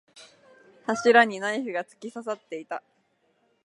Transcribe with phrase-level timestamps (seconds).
[0.87, 2.81] 柱にナイフが突き刺さっていた。